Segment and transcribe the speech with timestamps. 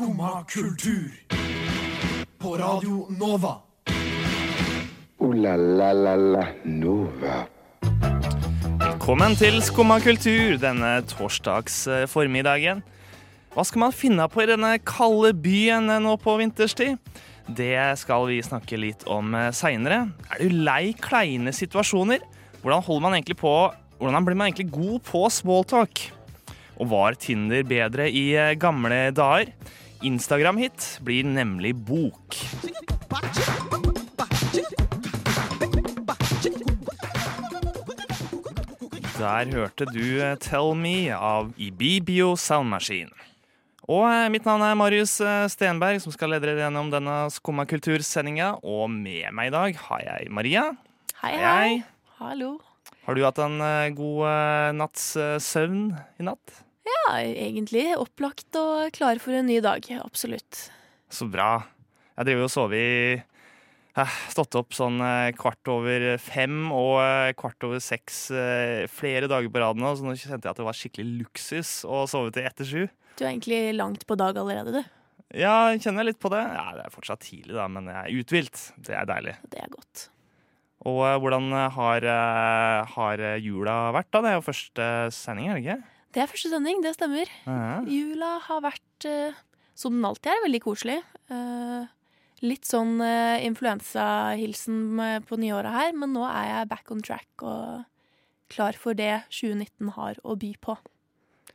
[0.00, 1.12] Skumma kultur.
[2.38, 3.50] På Radio Nova.
[5.18, 7.42] O-la-la-la-la Nova.
[8.80, 12.80] Velkommen til Skumma kultur denne torsdags eh, formiddagen.
[13.52, 16.96] Hva skal man finne på i denne kalde byen eh, nå på vinterstid?
[17.44, 20.06] Det skal vi snakke litt om eh, seinere.
[20.32, 22.24] Er du lei kleine situasjoner?
[22.62, 23.52] Hvordan holder man egentlig på
[24.00, 26.06] Hvordan blir man egentlig god på smalltalk?
[26.80, 29.52] Og var Tinder bedre i gamle dager?
[30.02, 32.36] Instagram-hit blir nemlig bok.
[39.20, 43.12] Der hørte du eh, 'Tell Me' av Ibibio Sound Machine.
[43.84, 47.68] Og eh, mitt navn er Marius eh, Stenberg, som skal lede dere gjennom denne Skumma
[47.68, 48.54] kultursendinga.
[48.64, 50.64] Og med meg i dag har jeg Maria.
[51.20, 51.76] Hei, Hei, hei.
[52.22, 52.54] Hallo.
[53.04, 53.60] Har du hatt en
[53.96, 55.12] god natts
[55.44, 56.60] søvn i natt?
[56.90, 59.84] Ja, egentlig opplagt og klar for en ny dag.
[60.02, 60.68] Absolutt.
[61.10, 61.60] Så bra.
[62.18, 67.32] Jeg driver og sover i eh, Stått opp sånn eh, kvart over fem og eh,
[67.38, 68.26] kvart over seks
[68.92, 72.04] flere dager på rad nå, så nå kjente jeg at det var skikkelig luksus å
[72.10, 72.82] sove til etter sju.
[73.16, 74.96] Du er egentlig langt på dag allerede, du.
[75.36, 76.42] Ja, kjenner jeg litt på det.
[76.42, 78.62] Ja, Det er fortsatt tidlig, da, men jeg er uthvilt.
[78.82, 79.36] Det er deilig.
[79.52, 80.08] Det er godt.
[80.90, 82.06] Og hvordan har,
[82.94, 84.22] har jula vært, da?
[84.24, 85.99] Det er jo første sending, er det ikke?
[86.10, 87.30] Det er første sending, det stemmer.
[87.46, 87.80] Ja.
[87.86, 89.36] Jula har vært, eh,
[89.78, 90.98] som den alltid er, veldig koselig.
[91.30, 91.86] Eh,
[92.42, 97.84] litt sånn eh, influensahilsen på nyåret her, men nå er jeg back on track og
[98.50, 100.74] klar for det 2019 har å by på.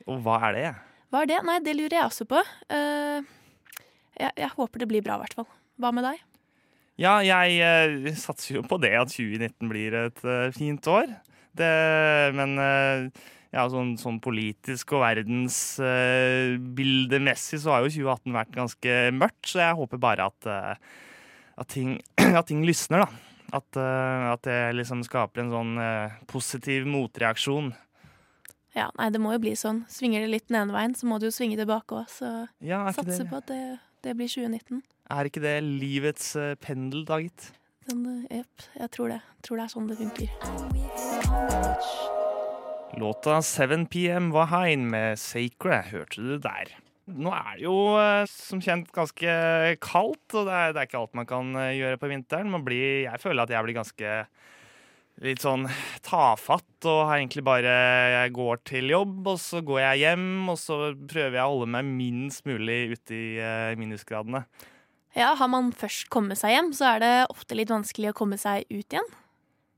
[0.05, 0.69] Og hva er det?
[1.11, 1.41] Hva er det?
[1.43, 2.39] Nei, det lurer jeg også på.
[2.71, 5.51] Jeg, jeg håper det blir bra, i hvert fall.
[5.81, 6.23] Hva med deg?
[7.01, 10.21] Ja, jeg satser jo på det at 2019 blir et
[10.55, 11.11] fint år.
[11.55, 11.71] Det,
[12.35, 12.55] men
[13.55, 19.77] ja, sånn, sånn politisk og verdensbildemessig så har jo 2018 vært ganske mørkt, så jeg
[19.79, 20.75] håper bare at, eh,
[21.55, 21.89] at, ting,
[22.39, 23.09] at ting lysner, da.
[23.55, 27.67] At, eh, at det liksom skaper en sånn eh, positiv motreaksjon.
[28.75, 29.87] Ja, nei, det må jo bli sånn.
[29.87, 32.07] Svinger det litt den ene veien, så må du jo svinge tilbake òg.
[32.11, 32.27] Så
[32.59, 34.83] Ja, er satser det, på at det, det blir 2019.
[35.15, 36.25] er ikke det livets
[36.59, 37.55] pendel, da, gitt?
[37.87, 39.21] Den, eh, Jepp, jeg tror det.
[39.21, 40.29] Jeg Tror det er sånn det funker.
[42.93, 46.69] Låta 7 PM var hein med Sacred, hørte du der.
[47.05, 49.33] Nå er det jo eh, som kjent ganske
[49.83, 52.49] kaldt, og det er, det er ikke alt man kan eh, gjøre på vinteren.
[52.53, 54.13] Man blir, jeg føler at jeg blir ganske
[55.25, 55.67] litt sånn
[56.03, 57.71] tafatt og har egentlig bare
[58.11, 61.69] Jeg går til jobb, og så går jeg hjem, og så prøver jeg å holde
[61.77, 64.45] meg minst mulig ute i eh, minusgradene.
[65.15, 68.39] Ja, har man først kommet seg hjem, så er det ofte litt vanskelig å komme
[68.41, 69.13] seg ut igjen.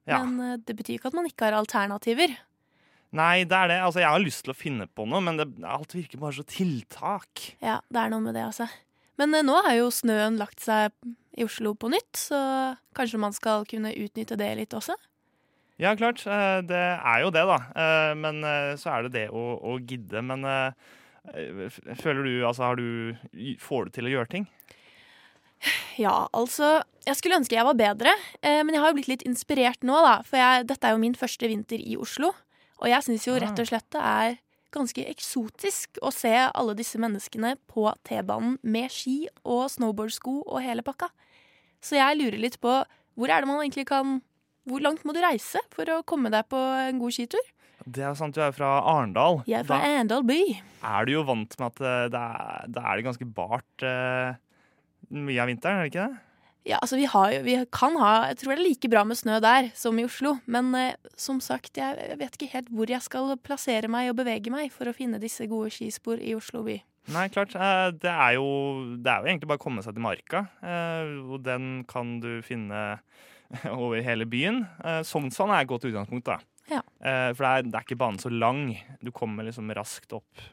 [0.07, 0.23] Ja.
[0.23, 2.31] Men det betyr ikke at man ikke har alternativer.
[3.16, 3.78] Nei, det er det.
[3.85, 6.44] Altså, jeg har lyst til å finne på noe, men det, alt virker bare så
[6.44, 7.53] tiltak.
[7.63, 8.68] Ja, det er noe med det, altså.
[9.18, 10.91] Men eh, nå har jo snøen lagt seg
[11.38, 12.40] i Oslo på nytt, så
[12.97, 14.96] kanskje man skal kunne utnytte det litt også?
[15.79, 16.23] Ja, klart.
[16.28, 17.57] eh, Det er jo det, da.
[17.78, 20.22] Eh, Men eh, så er det det å, å gidde.
[20.25, 20.72] Men eh,
[22.01, 23.16] føler du Altså, har du
[23.62, 24.47] Får du til å gjøre ting?
[25.97, 29.25] Ja, altså Jeg skulle ønske jeg var bedre, eh, men jeg har jo blitt litt
[29.29, 30.17] inspirert nå, da.
[30.28, 32.34] For jeg, dette er jo min første vinter i Oslo.
[32.81, 33.39] Og jeg syns jo Ah.
[33.45, 34.38] rett og slett det er
[34.71, 40.83] ganske eksotisk å se alle disse menneskene på T-banen med ski og snowboardsko og hele
[40.83, 41.09] pakka.
[41.81, 42.83] Så jeg lurer litt på
[43.17, 44.21] hvor er det man egentlig kan
[44.67, 47.39] Hvor langt må du reise for å komme deg på en god skitur?
[47.87, 49.37] Det er sant, du er fra Arendal.
[49.47, 50.41] Jeg er fra Arendal by.
[50.83, 54.35] er du jo vant med at eh, det er, det er ganske bart uh,
[55.07, 56.19] mye av vinteren, er det ikke det?
[56.67, 59.38] Ja, altså vi, har vi kan ha Jeg tror det er like bra med snø
[59.44, 60.33] der som i Oslo.
[60.51, 64.17] Men eh, som sagt, jeg, jeg vet ikke helt hvor jeg skal plassere meg og
[64.19, 66.75] bevege meg for å finne disse gode skispor i Oslo by.
[67.16, 67.55] Nei, klart.
[67.55, 68.47] eh, Det er jo,
[69.00, 70.44] det er jo egentlig bare å komme seg til marka.
[70.59, 72.99] eh, Og den kan du finne
[73.72, 74.66] over hele byen.
[74.84, 76.39] Eh, Sognsvann er et godt utgangspunkt, da.
[76.67, 76.81] Ja.
[76.99, 78.73] Eh, For det er, det er ikke banen så lang.
[78.99, 80.44] Du kommer liksom raskt opp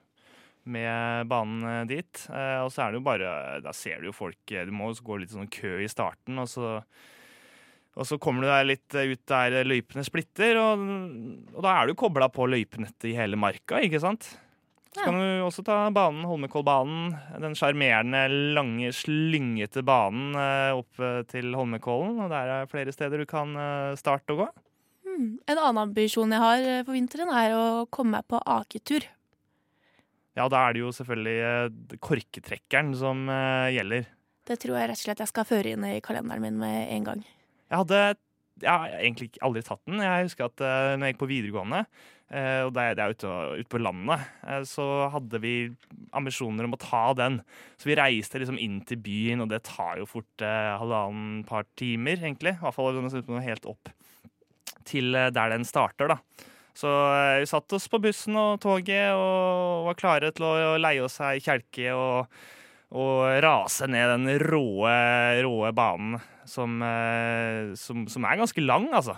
[0.64, 2.26] med banen eh, dit.
[2.30, 4.92] Eh, Og så er det jo bare Da ser du jo folk eh, Du må
[4.94, 6.78] gå litt sånn kø i starten, og så
[7.94, 10.80] og så kommer du deg litt ut der løypene splitter, og,
[11.54, 14.32] og da er du kobla på løypenettet i hele marka, ikke sant?
[14.90, 17.12] Så kan du også ta banen, Holmenkollbanen.
[17.38, 18.24] Den sjarmerende,
[18.58, 20.34] lange, slyngete banen
[20.74, 20.98] opp
[21.30, 22.18] til Holmenkollen.
[22.26, 23.54] Og der er flere steder du kan
[23.94, 24.50] starte å gå.
[25.06, 25.30] Mm.
[25.46, 27.64] En annen ambisjon jeg har for vinteren, er å
[27.94, 29.06] komme meg på aketur.
[30.34, 34.08] Ja, da er det jo selvfølgelig eh, korketrekkeren som eh, gjelder.
[34.44, 37.06] Det tror jeg rett og slett jeg skal føre inn i kalenderen min med en
[37.06, 37.22] gang.
[37.70, 38.00] Jeg hadde
[38.62, 40.02] Jeg har egentlig aldri tatt den.
[40.04, 41.80] Jeg husker at uh, når jeg gikk på videregående,
[42.34, 44.22] og det er, ute, ute på landet,
[44.66, 45.68] så hadde vi
[46.16, 47.36] ambisjoner om å ta den.
[47.78, 52.16] Så vi reiste liksom inn til byen, og det tar jo fort halvannen par timer,
[52.16, 52.56] egentlig.
[52.56, 53.92] I hvert fall helt opp
[54.88, 56.48] til der den starter, da.
[56.74, 61.04] Så eh, vi satte oss på bussen og toget og var klare til å leie
[61.06, 62.26] oss ei kjelke og,
[62.98, 64.96] og rase ned den råe,
[65.46, 66.18] råe banen
[66.50, 69.14] som, eh, som, som er ganske lang, altså.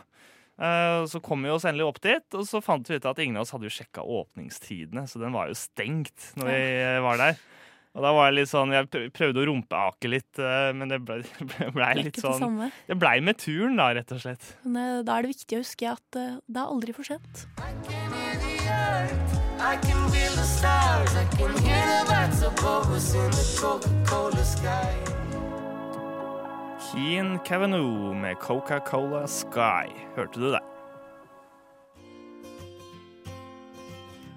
[0.61, 3.41] Eh, Så kom vi oss endelig opp dit, og så fant vi ut at ingen
[3.41, 6.63] av oss hadde jo sjekka åpningstidene, så den var jo stengt når vi
[7.09, 7.41] var der.
[7.97, 11.23] Og da var jeg litt sånn, Jeg prøvde å rumpeake litt, eh, men det ble,
[11.51, 12.69] ble, ble litt ikke det sånn samme.
[12.91, 14.53] Det blei med turen, da, rett og slett.
[14.69, 17.47] Men eh, da er det viktig å huske at eh, det er aldri for sent.
[26.87, 29.89] Keen Cavanaugh med Coca-Cola Sky.
[30.21, 30.65] Hørte du det?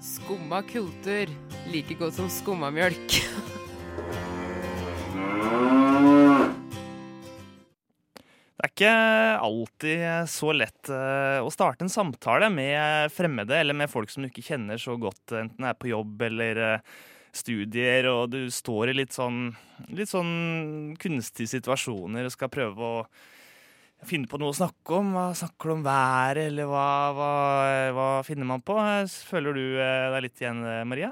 [0.01, 1.27] Skumma kultur.
[1.67, 3.19] Like godt som skumma mjølk.
[8.59, 8.93] Det er ikke
[9.43, 14.29] alltid så lett eh, å starte en samtale med fremmede eller med folk som du
[14.29, 16.97] ikke kjenner så godt, enten det er på jobb eller eh,
[17.35, 19.53] studier, og du står i litt sånn,
[19.95, 23.03] litt sånn kunstige situasjoner og skal prøve å
[24.07, 25.13] finne på noe å snakke om.
[25.15, 26.85] Hva snakker du om været, eller hva,
[27.17, 27.31] hva,
[27.95, 28.77] hva finner man på?
[29.31, 31.11] Føler du eh, deg litt igjen, eh, Maria?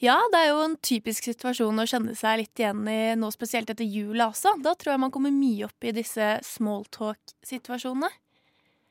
[0.00, 3.68] Ja, det er jo en typisk situasjon å kjenne seg litt igjen i nå spesielt
[3.68, 4.54] etter jula også.
[4.64, 8.08] Da tror jeg man kommer mye opp i disse smalltalk-situasjonene.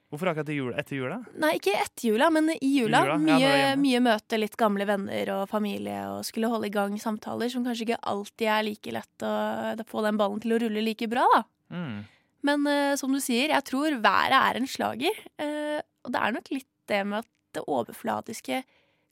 [0.10, 0.78] Hvorfor akkurat jula?
[0.82, 1.18] Etter jula?
[1.38, 3.04] Nei, ikke etter jula, men i jula.
[3.06, 3.82] jula, Mye, hjemme.
[3.84, 7.86] mye møte litt gamle venner og familie og skulle holde i gang samtaler som kanskje
[7.92, 11.44] ikke alltid er like lett å få den ballen til å rulle like bra, da.
[11.74, 12.00] Mm.
[12.46, 15.24] Men eh, som du sier, jeg tror været er en slager.
[15.42, 18.64] eh, og det er nok litt det med at det overflatiske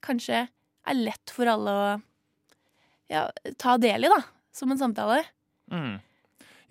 [0.05, 0.45] kanskje
[0.87, 1.87] er lett for alle å
[3.11, 3.27] ja,
[3.59, 4.21] ta del i, da.
[4.55, 5.21] Som en samtale.
[5.71, 5.97] Mm.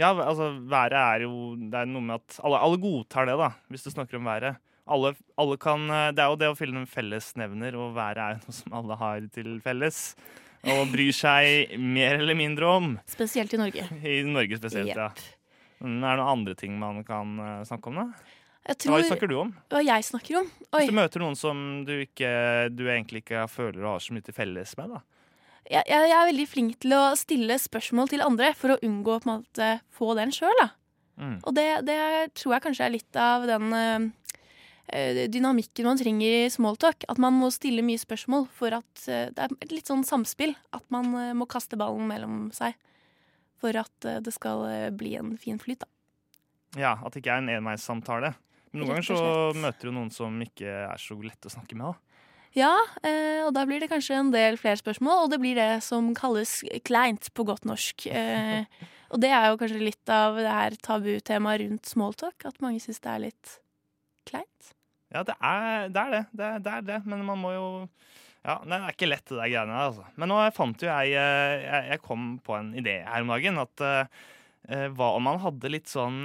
[0.00, 3.52] Ja, altså, været er jo Det er noe med at alle, alle godtar det, da,
[3.72, 4.58] hvis du snakker om været.
[4.86, 8.36] Alle, alle kan, eh, det er jo det å fylle en fellesnevner, og været er
[8.36, 10.02] jo noe som alle har til felles.
[10.66, 12.94] Og bryr seg mer eller mindre om.
[13.06, 13.86] Spesielt i Norge.
[14.02, 15.10] I Norge spesielt, ja.
[15.82, 18.36] Mm, Er det noen andre ting man kan eh, snakke om, da?
[18.66, 19.52] Jeg Hva snakker du om?
[19.70, 20.48] Hva jeg snakker om?
[20.72, 20.80] Oi.
[20.80, 22.30] Hvis du møter noen som du, ikke,
[22.74, 25.04] du egentlig ikke føler du har så mye til felles med, da.
[25.66, 29.18] Jeg, jeg, jeg er veldig flink til å stille spørsmål til andre for å unngå
[29.18, 30.62] å få den sjøl.
[31.16, 31.38] Mm.
[31.42, 31.98] Og det, det
[32.38, 37.06] tror jeg kanskje er litt av den eh, dynamikken man trenger i smalltalk.
[37.10, 40.54] At man må stille mye spørsmål for at uh, det er et litt sånn samspill.
[40.76, 42.76] At man uh, må kaste ballen mellom seg
[43.60, 45.84] for at eh, det skal eh, bli en fin flyt.
[45.84, 45.92] da.
[46.76, 48.34] Ja, At det ikke er en enveissamtale.
[48.72, 49.20] Men noen ganger så
[49.56, 51.94] møter du noen som ikke er så lett å snakke med.
[51.94, 52.06] da.
[52.56, 52.72] Ja,
[53.04, 56.08] eh, og da blir det kanskje en del flere spørsmål, og det blir det som
[56.16, 58.06] kalles kleint på godt norsk.
[58.08, 58.64] Eh,
[59.12, 63.02] og det er jo kanskje litt av det her tabutemaet rundt smalltalk, at mange syns
[63.04, 63.56] det er litt
[64.28, 64.72] kleint.
[65.12, 66.00] Ja, det er det.
[66.00, 66.22] Er det.
[66.32, 67.00] Det, er, det er det.
[67.06, 67.66] Men man må jo
[68.46, 70.04] Ja, nei, det er ikke lett, det der greiene der, altså.
[70.14, 73.58] Men nå fant jo jeg eh, Jeg, jeg kom på en idé her om dagen.
[73.58, 74.20] At eh,
[74.70, 76.20] eh, hva om man hadde litt sånn,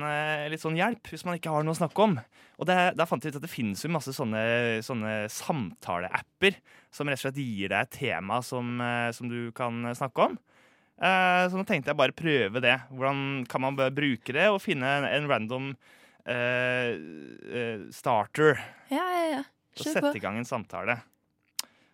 [0.53, 2.19] litt sånn hjelp, hvis man ikke har noe å snakke om?
[2.62, 4.44] Og det, da fant jeg ut at det finnes jo masse sånne,
[4.85, 6.59] sånne samtaleapper
[6.94, 8.77] som rett og slett gir deg et tema som,
[9.18, 10.38] som du kan snakke om.
[11.01, 12.75] Så nå tenkte jeg bare prøve det.
[12.94, 15.71] Hvordan kan man bruke det og finne en, random
[16.30, 16.92] uh,
[17.90, 18.61] starter
[18.94, 19.42] Ja, ja, ja.
[19.80, 20.99] og sette i gang en samtale.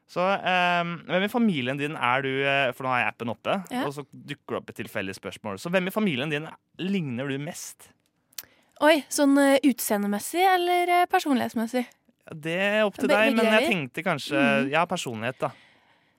[0.08, 3.58] Så um, hvem i familien din er du eh, For nå har jeg appen oppe,
[3.74, 3.82] Ja.
[3.84, 5.60] og så dukker det opp et tilfeldig spørsmål.
[5.60, 6.48] Så hvem i familien din
[6.80, 7.90] ligner du mest?
[8.80, 11.84] Oi, sånn uh, utseendemessig eller eh, personlighetsmessig?
[12.36, 14.72] Det er opp til Be- deg, men jeg tenkte kanskje mm.
[14.72, 15.52] Ja, personlighet, da.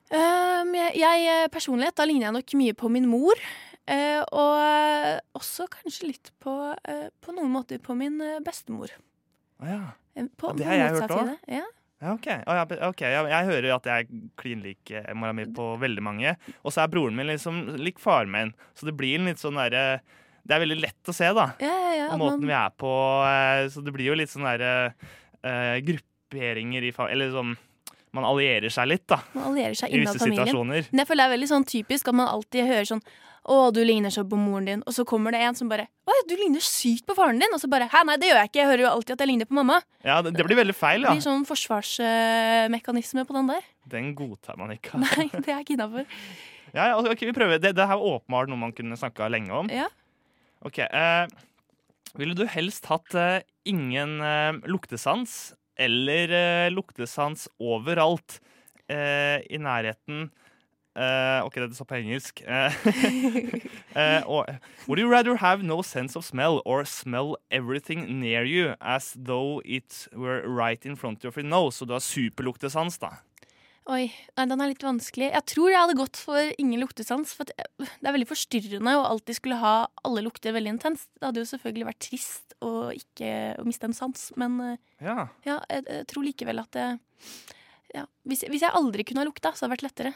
[0.09, 3.41] Um, jeg, jeg, eh, personlighet, da ligner jeg nok mye på min mor.
[3.89, 8.93] Uh, og eh, også kanskje litt på, uh, på noen måter på min eh, bestemor.
[9.65, 9.95] Ja.
[10.13, 11.37] Eh, På, Ja, det har jeg hørt også.
[11.49, 11.65] Ja.
[12.01, 12.13] Ja.
[12.15, 16.03] Oh, ja, ok, Jeg hører at jeg er klin lik eh, mora mi på veldig
[16.07, 16.37] mange.
[16.63, 19.59] Og så er broren min liksom lik faren min, så det blir en litt sånn
[19.59, 20.01] derre
[20.49, 21.49] Det er veldig lett å se, da.
[21.61, 22.93] Ja, ja, ja, og måten man- vi er på.
[23.27, 24.95] eh, Så det blir jo litt sånn derre
[25.45, 27.57] uh, grupperinger i familien Eller sånn
[28.15, 29.19] Man allierer seg litt, da.
[29.35, 30.87] Man allierer seg I innad visse familien.
[30.93, 33.03] Men jeg føler det er veldig sånn typisk at man alltid hører sånn
[33.49, 34.83] å, du ligner så på moren din.
[34.85, 37.53] Og så kommer det en som bare Å, du ligner sykt på faren din.
[37.57, 38.61] Og så bare Hæ, nei, det gjør jeg ikke.
[38.61, 39.79] Jeg hører jo alltid at jeg ligner på mamma.
[40.05, 41.09] Ja, det, det blir veldig feil, ja.
[41.09, 43.67] Det blir sånn forsvarsmekanisme på den der.
[43.89, 45.01] Den godtar man ikke.
[45.01, 46.09] Nei, det er ikke innafor.
[46.75, 47.61] Ja, ja, ok, vi prøver.
[47.63, 49.71] Det, det her er åpenbart noe man kunne snakka lenge om.
[49.73, 49.89] Ja.
[50.67, 51.25] Ok, eh,
[52.19, 58.41] Ville du helst hatt eh, ingen eh, luktesans eller eh, luktesans overalt
[58.91, 60.29] eh, i nærheten
[60.99, 62.43] eh, OK, dette sa på engelsk.
[62.43, 62.75] Uh,
[63.95, 64.45] uh, or,
[64.89, 69.63] would you rather have no sense of smell or smell everything near you as though
[69.65, 71.79] it were right in front of your nose?
[71.79, 73.15] Så du har superluktesans, da.
[73.89, 75.31] Oi, den er litt vanskelig.
[75.33, 77.31] Jeg tror jeg hadde gått for ingen luktesans.
[77.39, 77.57] For det
[78.05, 81.09] er veldig forstyrrende å alltid skulle ha alle lukter veldig intenst.
[81.17, 84.77] Det hadde jo selvfølgelig vært trist å ikke å miste en sans, men eh,
[85.07, 85.31] Ja.
[85.47, 86.89] ja, jeg, jeg tror likevel at det
[87.95, 90.13] ja, hvis, hvis jeg aldri kunne ha lukta, så hadde det vært lettere.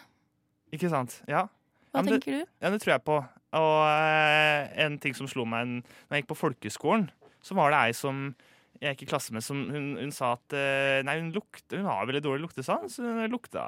[0.73, 1.21] Ikke sant?
[1.29, 1.47] Ja.
[1.93, 2.53] Hva Ja, tenker det- du?
[2.63, 3.19] Ja, det tror jeg på.
[3.53, 7.11] Og eh, en ting som slo meg en- når jeg gikk på folkeskolen,
[7.43, 8.35] så var det ei som
[8.81, 11.85] jeg gikk i klasse med, som hun, hun sa at eh, nei, hun, lukte, hun
[11.87, 12.97] har veldig dårlig luktesans.
[12.99, 13.63] Hun lukta,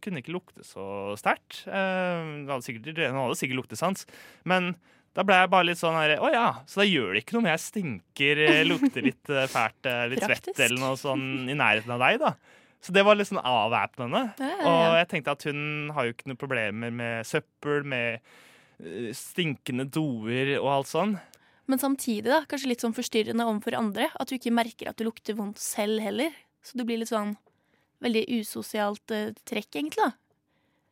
[0.00, 1.66] kunne ikke lukte så sterkt.
[1.66, 4.06] Eh, hun, hadde sikkert, hun hadde sikkert luktesans,
[4.48, 4.76] men
[5.18, 7.42] da ble jeg bare litt sånn her Å ja, så da gjør det ikke noe
[7.42, 11.56] om jeg stinker, eh, lukter litt eh, fælt, litt litt svett eller noe sånn i
[11.58, 12.32] nærheten av deg, da.
[12.84, 14.22] Så det var litt sånn avvæpnende.
[14.38, 18.20] Ja, ja, Og jeg tenkte at hun har jo ikke noen problemer med søppel, med
[18.78, 21.16] eh, stinkende doer og alt sånn.
[21.68, 24.08] Men samtidig da, kanskje litt sånn forstyrrende overfor andre.
[24.16, 26.32] At du ikke merker at du lukter vondt selv heller.
[26.64, 27.34] Så du blir litt sånn
[28.04, 30.06] veldig usosialt uh, trekk, egentlig.
[30.06, 30.27] da.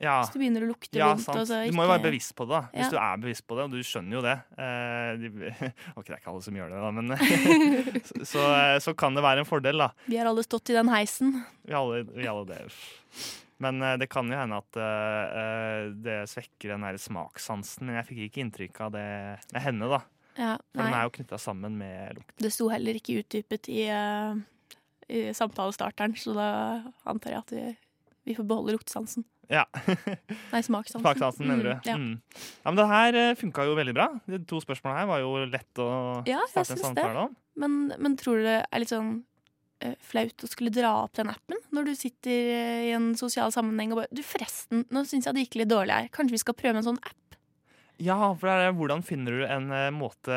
[0.02, 1.28] Ja, Hvis du begynner å lukte ja vondt.
[1.32, 2.52] Altså, Du må jo være bevisst på det.
[2.52, 2.62] da.
[2.74, 2.90] Hvis Ja.
[2.92, 5.30] du er bevisst på det, og du skjønner jo det eh, de,
[5.96, 7.16] Ok, det er ikke alle som gjør det, da, men
[8.10, 8.44] så, så,
[8.84, 9.90] så kan det være en fordel, da.
[10.04, 11.32] Vi har alle stått i den heisen.
[11.64, 12.60] Vi alle, vi alle det.
[13.62, 17.86] Men eh, det kan jo hende at eh, eh, det svekker den der smakssansen.
[17.88, 19.06] Men jeg fikk ikke inntrykk av det
[19.54, 20.02] med henne, da.
[20.36, 22.34] Ja, For den er jo knytta sammen med lukt.
[22.44, 24.36] Det sto heller ikke utdypet i, uh,
[25.08, 26.48] i samtalestarteren, så da
[27.08, 27.62] antar jeg at vi,
[28.28, 29.24] vi får beholde luktesansen.
[29.52, 29.62] Ja.
[30.52, 31.02] Nei, smakssansen.
[31.04, 31.72] Smakssansen, mener du.
[31.76, 31.96] Mm, ja.
[31.96, 32.42] Mm.
[32.64, 34.08] ja, men det her funka jo veldig bra.
[34.26, 35.88] De to spørsmålene her var jo lett å
[36.26, 37.24] Ja, starte en samtale det.
[37.28, 37.36] om.
[37.62, 39.12] Men, men tror du det er litt sånn
[39.84, 43.54] uh, flaut å skulle dra opp den appen når du sitter eh, i en sosial
[43.54, 46.10] sammenheng og bare Du, forresten, nå syns jeg det gikk litt dårlig her.
[46.16, 47.22] Kanskje vi skal prøve en sånn app?
[48.02, 50.34] Ja, for det er, hvordan finner du en eh, måte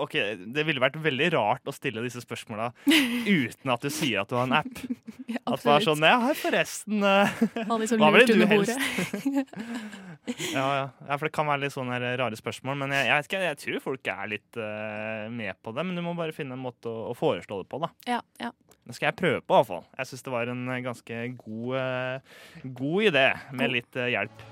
[0.00, 0.14] Ok,
[0.54, 2.70] Det ville vært veldig rart å stille disse spørsmåla
[3.28, 4.80] uten at du sier at du har en app.
[5.40, 7.42] At det var sånn Ja, forresten eh,
[7.82, 8.76] liksom Hva ville du helst?
[10.56, 12.78] ja, ja, for det kan være litt sånne rare spørsmål.
[12.84, 15.86] Men jeg, jeg vet ikke, jeg tror folk er litt uh, med på det.
[15.88, 17.92] Men du må bare finne en måte å, å foreslå det på, da.
[18.08, 18.52] Ja, ja.
[18.82, 19.84] Det skal jeg prøve på, i hvert fall.
[20.00, 24.42] Jeg syns det var en eh, ganske god, uh, god idé, med litt uh, hjelp.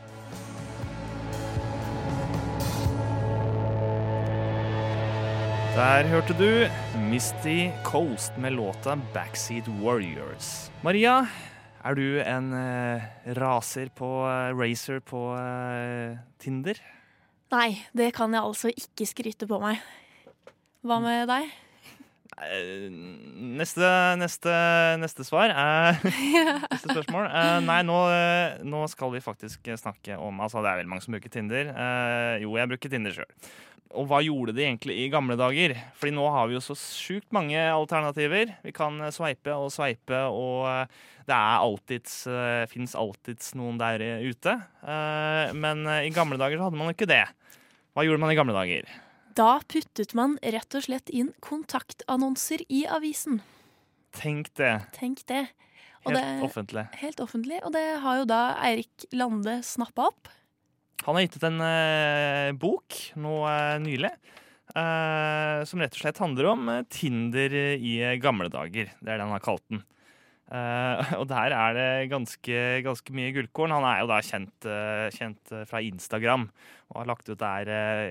[5.81, 6.69] Der hørte du
[7.09, 10.69] Misty Coast med låta 'Backseat Warriors'.
[10.83, 11.27] Maria,
[11.85, 13.01] er du en uh,
[13.41, 16.77] raser på uh, racer på uh, Tinder?
[17.51, 19.81] Nei, det kan jeg altså ikke skryte på meg.
[20.85, 21.49] Hva med deg?
[22.41, 22.89] Eh,
[23.61, 23.89] Neste,
[24.21, 24.53] neste,
[25.01, 25.99] neste svar er
[26.73, 27.27] Neste spørsmål.
[27.27, 31.05] Eh, nei, nå, eh, nå skal vi faktisk snakke om Altså, det er veldig mange
[31.05, 31.73] som bruker Tinder.
[31.73, 33.51] Eh, jo, jeg bruker Tinder sjøl.
[33.99, 35.75] Og hva gjorde de egentlig i gamle dager?
[35.99, 38.53] Fordi nå har vi jo så sjukt mange alternativer.
[38.63, 43.79] Vi kan eh, sveipe og sveipe, og eh, det er alltids uh, fins alltids noen
[43.79, 44.57] der eh, ute.
[44.83, 47.25] Eh, men eh, i gamle dager så hadde man jo ikke det.
[47.95, 48.91] Hva gjorde man i gamle dager?
[49.39, 53.43] Da puttet man rett og slett inn kontaktannonser i avisen.
[54.17, 54.75] Tenk det.
[54.97, 55.45] Tenk det.
[56.03, 56.85] Og Helt det offentlig.
[57.03, 57.59] helt offentlig.
[57.67, 60.31] Og det har jo da Eirik Lande snappa opp.
[61.07, 64.11] Han har gitt ut en eh, bok nå eh, nylig.
[64.75, 68.93] eh, som rett og slett handler om eh, Tinder i gamle dager.
[69.01, 69.81] Det er det han har kalt den.
[70.51, 73.73] Eh, og der er det ganske, ganske mye gullkorn.
[73.73, 76.51] Han er jo da kjent, eh, kjent fra Instagram
[76.91, 77.69] og har lagt ut der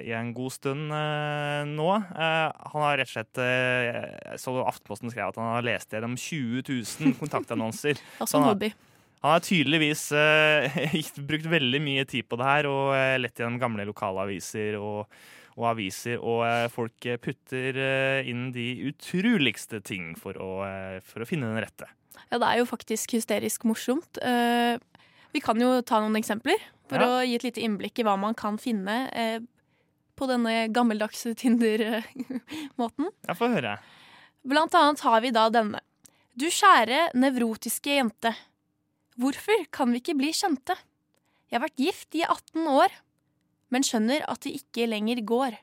[0.07, 1.87] i en god stund nå.
[2.15, 6.63] Han har rett og slett uh, så Aftenposten skrev at han har lest gjennom 20
[6.63, 7.99] 000 kontaktannonser.
[8.23, 8.69] Altså en hobby.
[9.21, 10.77] Han har tydeligvis eh,
[11.29, 15.09] brukt veldig mye tid på det her og eh, lett gjennom gamle lokalaviser og,
[15.57, 16.21] og aviser.
[16.23, 21.49] Og eh, folk putter eh, inn de utroligste ting for å, eh, for å finne
[21.51, 21.89] den rette.
[22.29, 24.21] Ja, det er jo faktisk hysterisk morsomt.
[24.23, 24.79] Eh,
[25.35, 26.57] vi kan jo ta noen eksempler
[26.89, 27.07] for Ja.
[27.19, 28.95] å gi et lite innblikk i hva man kan finne
[30.17, 33.11] på denne gammeldagse Tinder-måten.
[33.27, 33.75] Ja, få høre.
[34.47, 35.81] Blant annet har vi da denne.
[36.39, 38.31] Du kjære nevrotiske jente.
[39.19, 40.77] Hvorfor kan vi ikke bli kjente?
[41.49, 42.93] Jeg har vært gift i 18 år,
[43.73, 45.57] men skjønner at det ikke lenger går.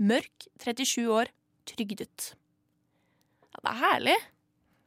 [0.00, 1.30] Mørk, 37 år,
[1.68, 2.32] trygdet.
[3.50, 4.16] Ja, det er herlig.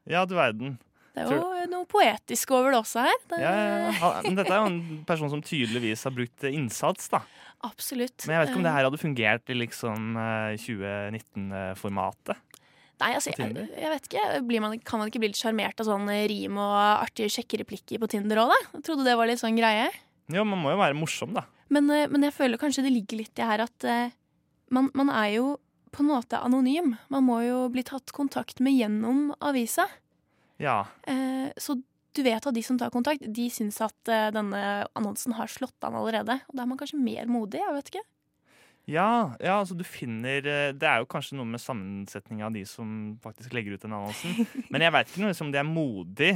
[0.09, 0.77] Ja, du verden.
[1.13, 3.17] Det er jo noe poetisk over det også her.
[3.29, 4.11] Det, Ja, ja, ja.
[4.23, 7.21] Men dette er jo en person som tydeligvis har brukt eh, innsats, da.
[7.67, 8.23] Absolutt.
[8.25, 10.13] Men jeg vet ikke om det Eh, her hadde fungert i liksom
[10.63, 12.39] 2019-formatet.
[12.99, 14.23] Nei, altså, jeg, jeg vet ikke.
[14.47, 18.09] Blir man, kan man ikke bli litt sjarmert av sånn rim og artige sjekkereplikker på
[18.11, 18.59] Tinder òg, da?
[18.75, 19.87] Jeg trodde det var litt sånn greie.
[20.29, 21.45] Ja, man må jo være morsom, da.
[21.73, 24.11] Men, eh, men jeg føler kanskje det ligger litt i her at uh,
[24.73, 25.53] man, man er jo
[25.93, 26.95] på en måte anonym.
[27.13, 29.87] Man må jo bli tatt kontakt med gjennom avisa.
[30.61, 30.83] Ja.
[31.07, 31.79] Uh, så
[32.17, 34.63] du vet at de som tar kontakt, de syns at uh, denne
[34.97, 36.41] annonsen har slått an allerede.
[36.49, 38.05] Og da er man kanskje mer modig, jeg vet ikke.
[38.89, 42.63] Ja, ja, altså du finner eh, Det er jo kanskje noe med sammensetninga av de
[42.67, 44.49] som faktisk legger ut den annonsen.
[44.73, 46.33] Men jeg veit ikke noe om de er modig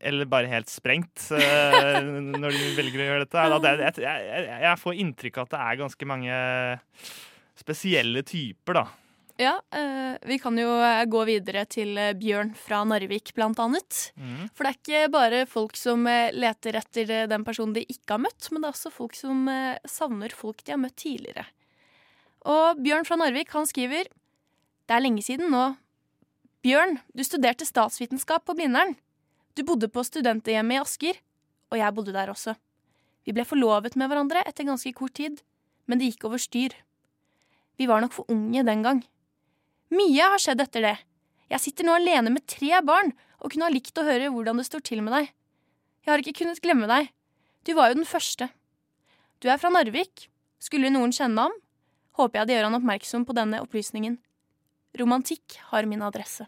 [0.00, 4.06] eller bare helt sprengt eh, når de velger å gjøre dette.
[4.06, 6.38] Jeg, får inntrykk av at det er ganske mange
[7.60, 8.86] spesielle typer, da.
[9.40, 10.72] Ja, eh, vi kan jo
[11.12, 14.06] gå videre til Bjørn fra Narvik, blant annet.
[14.16, 14.48] Mm.
[14.48, 18.48] For det er ikke bare folk som leter etter den personen de ikke har møtt,
[18.48, 19.44] men det er også folk som
[19.84, 21.44] savner folk de har møtt tidligere.
[22.48, 25.74] Og Bjørn fra Narvik han skriver Det er lenge siden nå.
[26.64, 28.96] Bjørn, du studerte statsvitenskap på Blindern.
[29.56, 31.20] Du bodde på studenthjemmet i Asker,
[31.72, 32.54] og jeg bodde der også.
[33.24, 35.40] Vi ble forlovet med hverandre etter ganske kort tid,
[35.86, 36.74] men det gikk over styr.
[37.80, 39.02] Vi var nok for unge den gang.
[39.92, 40.96] Mye har skjedd etter det.
[41.50, 44.68] Jeg sitter nå alene med tre barn og kunne ha likt å høre hvordan det
[44.68, 45.32] står til med deg.
[46.04, 47.10] Jeg har ikke kunnet glemme deg.
[47.66, 48.48] Du var jo den første.
[49.40, 50.28] Du er fra Narvik.
[50.60, 51.54] Skulle noen kjenne ham,
[52.18, 54.18] håper jeg det gjør han oppmerksom på denne opplysningen.
[54.98, 56.46] Romantikk har min adresse.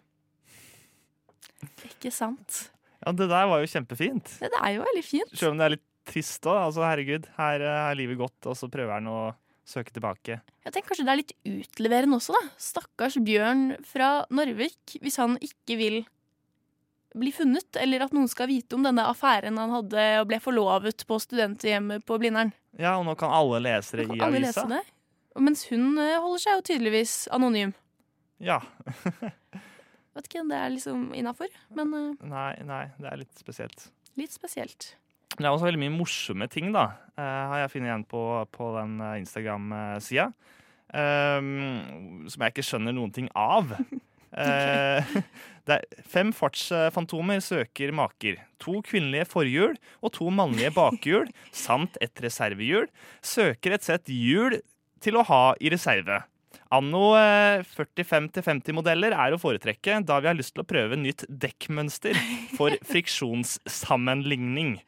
[1.87, 2.65] Ikke sant?
[3.03, 4.37] Ja, det der var jo kjempefint.
[4.43, 5.35] Det er jo veldig fint.
[5.39, 6.59] Selv om det er litt trist òg.
[6.69, 9.21] Altså, herregud, her eh, er livet godt, og så prøver han å
[9.67, 10.41] søke tilbake.
[10.67, 12.51] Jeg tenker kanskje det er litt utleverende også, da.
[12.63, 14.97] Stakkars Bjørn fra Narvik.
[15.03, 16.01] Hvis han ikke vil
[17.19, 21.05] bli funnet, eller at noen skal vite om denne affæren han hadde og ble forlovet
[21.07, 22.55] på studenthjemmet på Blindern.
[22.81, 24.65] Ja, og nå kan alle lese det Kan i alle avisa.
[24.65, 24.83] lese det?
[25.41, 27.73] Mens hun eh, holder seg jo tydeligvis anonym.
[28.43, 28.59] Ja.
[30.17, 33.87] Vet ikke om det er liksom innafor, men eh, Nei, nei, det er litt spesielt.
[34.21, 34.91] litt spesielt.
[35.33, 36.91] Det er også veldig mye morsomme ting, da.
[37.17, 38.23] eh, har jeg funnet igjen på,
[38.53, 40.33] på den Instagram-sida.
[40.93, 43.73] som jeg ikke skjønner noen ting av.
[44.33, 45.23] okay.
[45.73, 48.43] er fem fartsfantomer søker maker.
[48.61, 52.91] To kvinnelige forhjul og to mannlige bakhjul samt et reservehjul
[53.25, 54.59] søker et sett hjul
[55.03, 56.23] til å ha i reserve.
[56.73, 62.17] Anno eh, 45-50-modeller er å foretrekke, da vi har lyst til å prøve nytt dekkmønster
[62.57, 64.79] for friksjonssammenligning.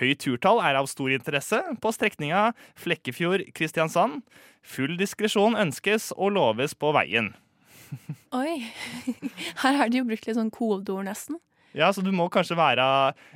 [0.00, 2.50] Høyt turtall er av stor interesse på strekninga
[2.82, 4.22] Flekkefjord-Kristiansand.
[4.62, 7.32] Full diskresjon ønskes og loves på veien.
[8.40, 8.60] Oi.
[9.62, 11.40] Her har de jo brukt litt sånn kodeord, nesten.
[11.76, 12.84] Ja, så du må kanskje være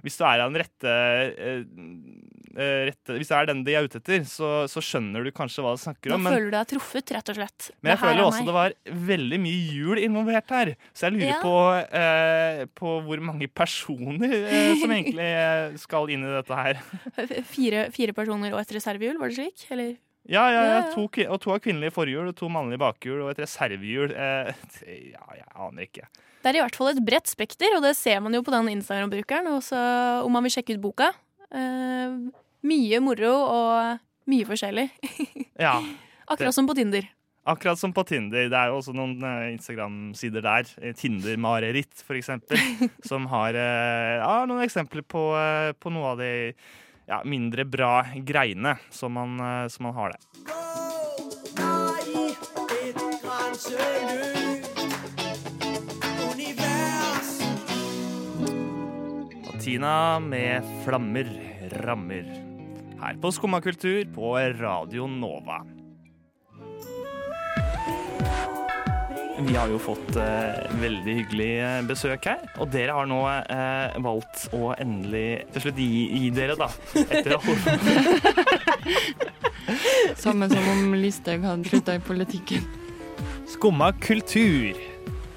[0.03, 3.87] Hvis du er av den rette, eh, eh, rette Hvis det er den de er
[3.89, 6.23] ute etter, så, så skjønner du kanskje hva du snakker Da om.
[6.27, 7.69] Men, føler du deg truffet, rett og slett.
[7.83, 8.49] men jeg føler er også meg.
[8.51, 8.77] det var
[9.11, 10.73] veldig mye jul involvert her.
[10.95, 11.41] Så jeg lurer Ja.
[11.43, 11.55] på,
[12.01, 16.83] eh, på hvor mange personer eh, som egentlig eh, skal inn i dette her.
[17.55, 19.67] Fire, fire personer og et reservehjul, var det slik?
[19.75, 19.97] Eller?
[20.25, 20.77] Ja, ja, ja.
[20.95, 24.15] To, og to av kvinnelige forhjul og to mannlige bakhjul og et reservehjul.
[24.17, 24.55] Eh,
[25.15, 26.07] ja, jeg aner ikke.
[26.45, 28.71] Det er i hvert fall et bredt spekter, og det ser man jo på den
[28.79, 29.49] Instagram-brukeren.
[29.57, 29.77] Også
[30.25, 31.11] om man vil sjekke ut boka.
[31.53, 32.17] Eh,
[32.65, 34.89] mye moro og mye forskjellig.
[35.61, 35.79] Ja,
[36.27, 37.05] Akkurat som på Tinder.
[37.45, 38.49] Akkurat som på Tinder.
[38.49, 40.71] Det er jo også noen eh, Instagram-sider der.
[40.81, 42.57] eh, Tinder-mareritt, for eksempel.
[43.11, 45.27] som har eh, ja, noen eksempler på,
[45.79, 46.31] på noe av de
[47.05, 49.37] ja, mindre bra greiene som man,
[49.69, 50.23] som man har der.
[59.61, 61.29] Tina med 'Flammer
[61.85, 62.44] rammer'.
[63.05, 65.67] Her på Skumma kultur på Radio Nova.
[69.45, 73.99] Vi har jo fått eh, veldig hyggelig eh, besøk her, og dere har nå eh,
[74.07, 76.71] valgt å endelig til slutt gi, gi dere, da.
[77.03, 77.41] Etter å
[80.25, 82.65] Samme som om Listhaug hadde slutta i politikken.
[83.53, 84.81] Skumma kultur.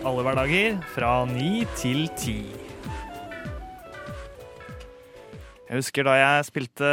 [0.08, 2.67] Alle hverdager fra ni til ti.
[5.68, 6.90] Jeg husker da jeg spilte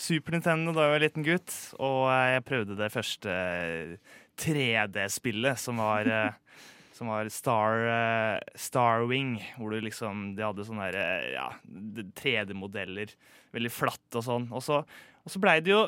[0.00, 3.34] Super Nintendo da jeg var liten gutt, og jeg prøvde det første
[4.40, 6.38] 3D-spillet, som var eh,
[7.00, 11.46] som var Star, eh, Starwing, hvor du liksom De hadde sånne der, eh, ja,
[12.20, 13.14] 3D-modeller.
[13.56, 14.48] Veldig flatt og sånn.
[14.52, 14.82] Og så,
[15.24, 15.86] og så blei det jo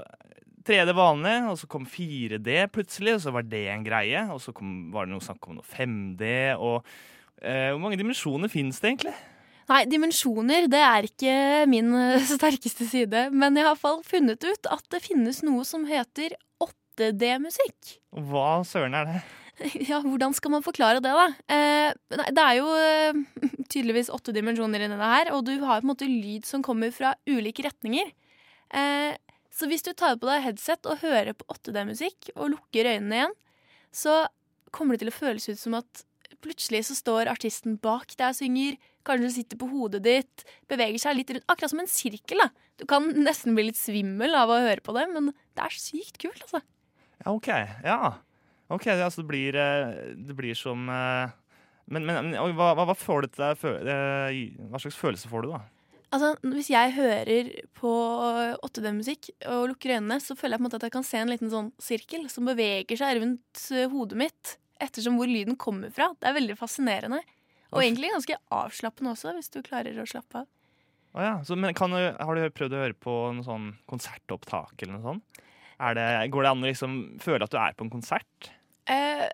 [0.64, 4.24] 3D vanlig, og så kom 4D plutselig, og så var det en greie.
[4.32, 6.80] Og så kom, var det noe snakk om noe 5D, og
[7.40, 9.16] eh, Hvor mange dimensjoner finnes det egentlig?
[9.70, 11.34] Nei, dimensjoner det er ikke
[11.70, 13.28] min eh, sterkeste side.
[13.34, 17.96] Men jeg har i hvert fall funnet ut at det finnes noe som heter 8D-musikk.
[18.30, 19.22] Hva søren er det?
[19.90, 21.26] Ja, hvordan skal man forklare det, da?
[21.52, 23.18] Eh, nei, det er jo eh,
[23.72, 26.90] tydeligvis åtte dimensjoner inni det her, og du har på en måte lyd som kommer
[26.94, 28.10] fra ulike retninger.
[28.74, 29.12] Eh,
[29.52, 33.36] så hvis du tar på deg headset og hører på 8D-musikk og lukker øynene igjen,
[33.92, 34.22] så
[34.72, 36.06] kommer det til å føles ut som at
[36.42, 41.18] plutselig så står artisten bak deg og synger, kanskje sitter på hodet ditt, beveger seg
[41.18, 42.42] litt rundt, akkurat som en sirkel.
[42.44, 42.50] da.
[42.80, 46.20] Du kan nesten bli litt svimmel av å høre på det, men det er sykt
[46.22, 46.62] kult, altså.
[47.22, 47.50] Ja, OK.
[47.86, 48.16] Ja.
[48.72, 51.32] Ok, det, altså, det, blir, eh, det blir som eh,
[51.92, 55.60] Men, men, hva, hva, får det til deg eh, Hva slags følelse får du, da?
[56.12, 57.92] Altså, Hvis jeg hører på
[58.64, 61.32] 8D-musikk og lukker øynene, så føler jeg på en måte at jeg kan se en
[61.32, 63.62] liten sånn sirkel som beveger seg rundt
[63.94, 66.10] hodet mitt, ettersom hvor lyden kommer fra.
[66.20, 67.22] Det er veldig fascinerende.
[67.72, 70.48] Og egentlig ganske avslappende også, hvis du klarer å slappe av.
[71.12, 71.34] Oh, ja.
[71.44, 75.44] Så, men kan har du prøvd å høre på noe sånn konsertopptak eller noe sånt?
[75.82, 78.52] Er det, går det an å liksom føle at du er på en konsert?
[78.90, 79.24] Eh,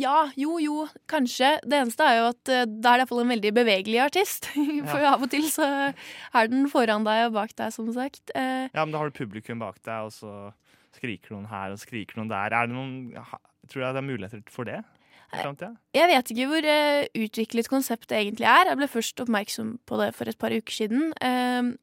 [0.00, 1.54] ja, jo, jo, kanskje.
[1.64, 4.48] Det eneste er jo at eh, da er det iallfall en veldig bevegelig artist.
[4.90, 8.32] For av og til så er den foran deg og bak deg, som sagt.
[8.36, 10.52] Eh, Ja, men da har du publikum bak deg, og så
[10.96, 12.54] skriker noen her og skriker noen der.
[12.54, 13.12] Er det noen,
[13.68, 14.80] tror du det er muligheter for det?
[15.42, 15.76] Fremtiden?
[15.96, 18.70] Jeg vet ikke hvor uh, utviklet konseptet egentlig er.
[18.70, 21.12] Jeg ble først oppmerksom på det for et par uker siden.
[21.20, 21.74] Uh,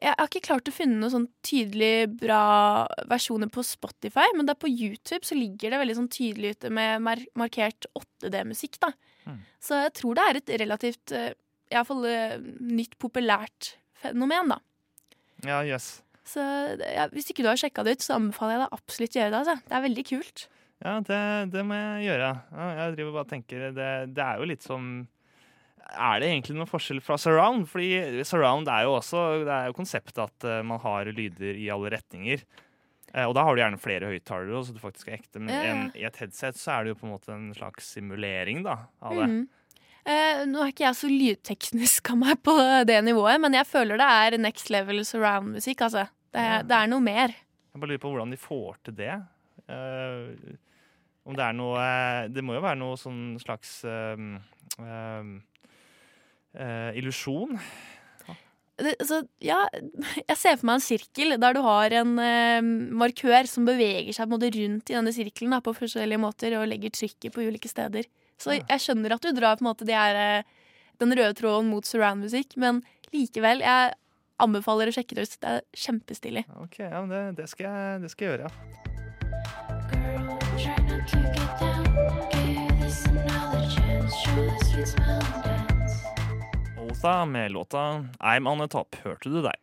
[0.00, 4.56] jeg har ikke klart å finne noen sånn tydelig bra versjoner på Spotify, men der
[4.56, 8.80] på YouTube så ligger det veldig sånn tydelig ute med mar markert 8D-musikk.
[8.80, 8.94] da.
[9.28, 9.42] Mm.
[9.60, 11.32] Så jeg tror det er et relativt uh,
[11.70, 14.58] i hvert fall eh, nytt, populært fenomen, da.
[15.46, 16.00] Ja, yes.
[16.26, 19.20] Så ja, hvis ikke du har sjekka det ut, så anbefaler jeg deg absolutt å
[19.20, 19.40] gjøre det.
[19.40, 19.54] altså.
[19.68, 20.44] Det er veldig kult.
[20.80, 21.20] Ja, det,
[21.52, 22.28] det må jeg gjøre.
[22.56, 24.86] Ja, jeg driver bare og tenker det, det er jo litt som
[25.90, 27.66] Er det egentlig noen forskjell fra surround?
[27.68, 31.68] Fordi surround er jo også Det er jo konseptet at eh, man har lyder i
[31.74, 32.44] alle retninger.
[33.12, 35.42] Eh, og da har du gjerne flere høyttalere, så du faktisk er ekte.
[35.42, 38.62] Men en, i et headset så er det jo på en måte en slags simulering
[38.64, 39.26] da, av det.
[39.28, 39.48] Mhm.
[40.10, 42.54] Eh, nå er ikke jeg så lydteknisk av meg på
[42.88, 45.82] det nivået, men jeg føler det er next level surround-musikk.
[45.90, 46.06] Altså.
[46.32, 46.62] Det, Ja.
[46.64, 47.34] det er noe mer.
[47.74, 49.12] Jeg bare lurer på hvordan de får til det.
[49.68, 50.56] Eh,
[51.30, 51.86] om det er noe
[52.32, 54.34] Det må jo være noe sånn slags um,
[54.78, 55.32] um,
[56.54, 57.56] eh, illusjon.
[58.80, 59.58] Det, så, ja,
[60.22, 62.62] jeg ser for meg en sirkel der du har en eh,
[63.02, 67.34] markør som beveger seg rundt i denne sirkelen da, på forskjellige måter og legger trykket
[67.34, 68.08] på ulike steder.
[68.40, 68.64] Så Ja.
[68.72, 70.42] jeg skjønner at du drar måte de her, eh,
[70.98, 73.92] den røde tråden mot surround-musikk, men likevel, jeg
[74.40, 75.36] anbefaler å sjekke det ut.
[75.40, 76.44] Det er kjempestilig.
[76.62, 78.89] Ok, ja, det, det, skal jeg, det skal jeg gjøre, ja.
[86.90, 88.96] Otha med låta I'm On A Top.
[89.04, 89.56] Hørte du deg.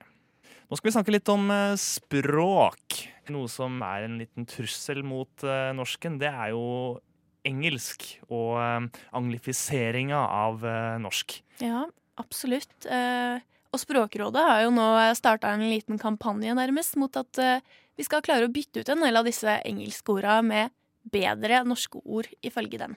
[0.68, 2.96] Nå skal vi snakke litt om eh, språk.
[3.30, 6.98] Noe som er en liten trussel mot eh, norsken, det er jo
[7.46, 10.66] engelsk og eh, anglifiseringa av
[11.04, 11.38] norsk.
[11.62, 11.86] Ja,
[12.18, 12.74] absolutt.
[12.90, 13.38] Eh,
[13.70, 14.88] og Språkrådet har jo nå
[15.20, 19.20] starta en liten kampanje nærmest mot at vi skal klare å bytte ut en del
[19.20, 20.74] av disse engelskorda med
[21.12, 22.96] bedre norske ord, ifølge dem.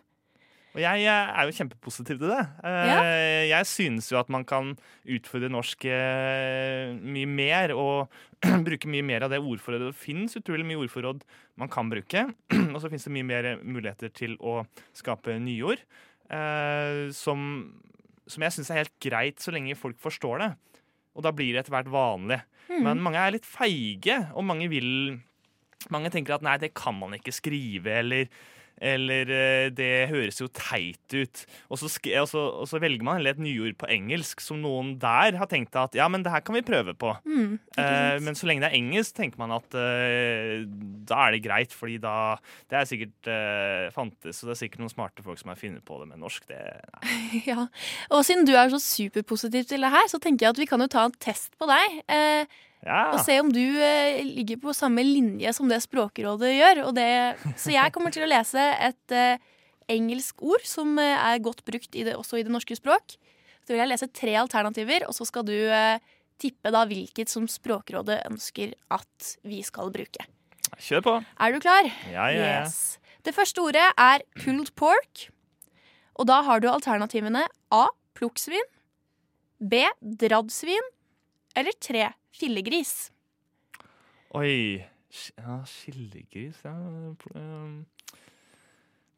[0.71, 2.43] Og jeg eh, er jo kjempepositiv til det.
[2.63, 8.07] Eh, Jeg synes jo at man kan utfordre norsk eh, mye mer og
[8.69, 9.89] bruke mye mer av det ordforrådet.
[9.91, 11.25] Det finnes utrolig mye ordforråd
[11.59, 12.23] man kan bruke.
[12.75, 14.61] Og så finnes det mye mer muligheter til å
[14.97, 15.83] skape nyord.
[17.19, 17.41] som,
[18.31, 20.51] som jeg syns er helt greit så lenge folk forstår det.
[21.19, 22.39] Og da blir det etter hvert vanlig.
[22.71, 25.19] Men mange er litt feige, og mange vil
[25.89, 28.27] Mange tenker at nei, det kan man ikke skrive, eller
[28.81, 31.43] eller eh, det høres jo teit ut.
[31.69, 34.95] Og så, og, så, og så velger man heller et nyord på engelsk som noen
[35.01, 37.13] der har tenkt at ja, men det her kan vi prøve på.
[37.29, 40.65] Mm, Eh, men så lenge det er engelsk, tenker man at eh,
[41.09, 42.35] da er det greit, fordi da
[42.69, 45.85] Det er sikkert eh, fantes, og det er sikkert noen smarte folk som har funnet
[45.87, 46.49] på det med norsk.
[46.51, 46.59] Det,
[46.97, 47.43] nei.
[47.51, 47.69] ja.
[48.11, 50.83] Og siden du er så superpositiv til det her, så tenker jeg at vi kan
[50.85, 52.01] jo ta en test på deg.
[52.11, 53.11] Eh, ja.
[53.13, 56.83] Og se om du eh, ligger på samme linje som det Språkrådet gjør.
[56.97, 57.09] Det,
[57.61, 59.43] så jeg kommer til å lese et eh,
[59.93, 63.19] engelsk ord som eh, er godt brukt i det, også i det norske språk.
[63.67, 66.01] Så vil jeg lese tre alternativer, og så skal du eh,
[66.41, 70.25] tippe da hvilket som Språkrådet ønsker at vi skal bruke.
[70.81, 71.15] Kjør på.
[71.43, 71.89] Er du klar?
[72.09, 72.63] Ja, ja, ja.
[72.65, 72.97] Yes.
[73.27, 75.27] Det første ordet er pulled pork.
[76.17, 77.85] Og da har du alternativene A.
[78.17, 78.65] Plukksvin.
[79.61, 79.85] B.
[80.01, 80.89] Dradsvin.
[81.59, 82.95] Eller 3 skillegris?
[84.39, 86.73] Oi ja, Skillegris ja.
[87.35, 87.81] Um,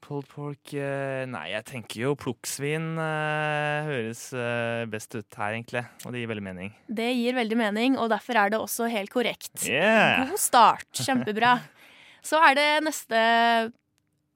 [0.03, 5.85] pulled pork eh, Nei, jeg tenker jo plukksvin eh, høres eh, best ut her, egentlig.
[6.07, 6.73] Og det gir veldig mening.
[6.89, 9.55] Det gir veldig mening, og derfor er det også helt korrekt.
[9.69, 10.25] Yeah.
[10.33, 10.89] God start.
[10.97, 11.59] Kjempebra.
[12.29, 13.23] Så er det neste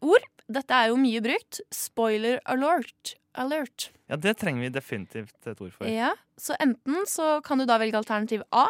[0.04, 0.30] ord.
[0.46, 1.62] Dette er jo mye brukt.
[1.74, 3.16] Spoiler alert.
[3.36, 3.90] Alert.
[4.10, 5.88] Ja, det trenger vi definitivt et ord for.
[5.90, 8.66] Ja, Så enten så kan du da velge alternativ A.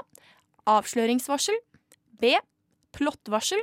[0.66, 1.56] Avsløringsvarsel.
[2.20, 2.34] B.
[2.96, 3.60] Plottvarsel.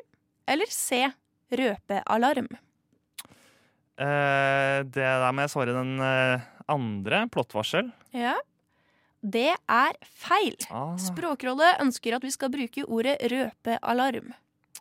[0.47, 1.05] Eller C.
[1.53, 2.47] Røpealarm.
[3.99, 7.25] Eh, det der må jeg svare den eh, andre.
[7.33, 7.91] Plottvarsel.
[8.15, 8.35] Ja.
[9.23, 10.57] Det er feil.
[10.73, 14.33] Ah, Språkrådet ønsker at vi skal bruke ordet røpealarm.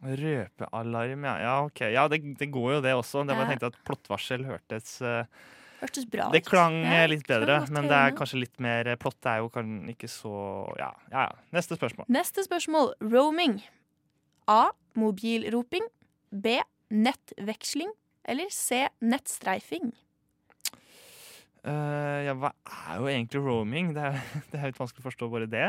[0.02, 1.34] røpealarm, ja.
[1.44, 1.80] Ja, ok.
[1.94, 3.22] Ja, det, det går jo det også.
[3.28, 5.24] Det var jeg tenkte at plottvarsel hørtes eh,
[5.82, 6.36] Hørtes bra ut.
[6.36, 9.18] Det klang Ja, eh, litt bedre, klang men det er kanskje litt mer plott.
[9.18, 9.48] Plott er jo
[9.90, 10.34] ikke så
[10.78, 11.24] Ja, ja.
[11.26, 11.32] ja.
[11.54, 12.06] Neste spørsmål.
[12.08, 12.92] Neste spørsmål.
[13.02, 13.58] Roaming.
[14.46, 14.70] A.
[14.94, 15.88] Mobilroping.
[16.30, 16.60] B.
[16.92, 17.90] Nettveksling.
[18.24, 18.86] Eller C.
[19.02, 19.90] Nettstreifing.
[21.62, 23.92] Uh, ja, hva er jo egentlig roaming?
[23.94, 24.16] Det er,
[24.50, 25.68] det er litt vanskelig å forstå bare det.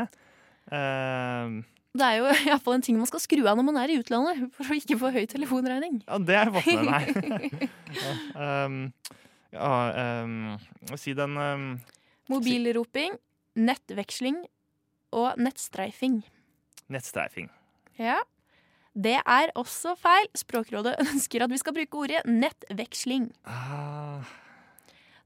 [0.70, 1.60] Uh,
[1.94, 3.92] Det er jo i hvert fall en ting man skal skru av når man er
[3.94, 6.00] i utlandet, for å ikke få høy telefonregning.
[6.06, 7.68] ja, det er jeg fått med meg.
[8.34, 8.80] um,
[9.54, 10.58] ja, um,
[10.98, 11.64] si den um,
[12.28, 13.16] Mobilroping,
[13.56, 14.42] nettveksling
[15.14, 16.22] og nettstreifing.
[16.90, 17.48] nettstreifing.
[17.98, 18.18] Ja.
[18.94, 20.28] Det er også feil.
[20.38, 23.28] Språkrådet ønsker at vi skal bruke ordet nettveksling.
[23.46, 24.22] Ah,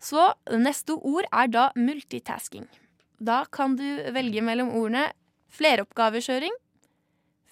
[0.01, 2.67] Så neste ord er da multitasking.
[3.21, 5.09] Da kan du velge mellom ordene
[5.53, 6.53] fleroppgavekjøring,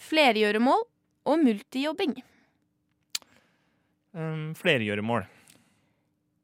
[0.08, 0.84] flergjøremål
[1.26, 2.16] og multijobbing.
[4.14, 5.26] um, flergjøremål.